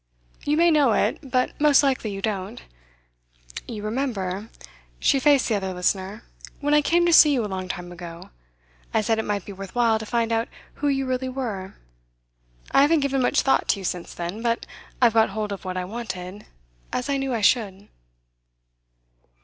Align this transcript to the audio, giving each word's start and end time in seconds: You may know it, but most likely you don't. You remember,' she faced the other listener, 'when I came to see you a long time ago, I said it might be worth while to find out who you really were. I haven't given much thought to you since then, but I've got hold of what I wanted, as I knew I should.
You 0.45 0.57
may 0.57 0.71
know 0.71 0.93
it, 0.93 1.19
but 1.29 1.51
most 1.61 1.83
likely 1.83 2.09
you 2.11 2.23
don't. 2.23 2.63
You 3.67 3.83
remember,' 3.83 4.49
she 4.99 5.19
faced 5.19 5.47
the 5.47 5.53
other 5.53 5.75
listener, 5.75 6.23
'when 6.59 6.73
I 6.73 6.81
came 6.81 7.05
to 7.05 7.13
see 7.13 7.31
you 7.31 7.45
a 7.45 7.45
long 7.45 7.67
time 7.67 7.91
ago, 7.91 8.31
I 8.95 9.01
said 9.01 9.19
it 9.19 9.25
might 9.25 9.45
be 9.45 9.53
worth 9.53 9.75
while 9.75 9.99
to 9.99 10.05
find 10.07 10.31
out 10.31 10.47
who 10.81 10.87
you 10.87 11.05
really 11.05 11.29
were. 11.29 11.75
I 12.71 12.81
haven't 12.81 13.01
given 13.01 13.21
much 13.21 13.43
thought 13.43 13.67
to 13.67 13.79
you 13.79 13.83
since 13.85 14.15
then, 14.15 14.41
but 14.41 14.65
I've 14.99 15.13
got 15.13 15.29
hold 15.29 15.51
of 15.51 15.65
what 15.65 15.77
I 15.77 15.85
wanted, 15.85 16.47
as 16.91 17.07
I 17.07 17.17
knew 17.17 17.31
I 17.35 17.41
should. 17.41 17.87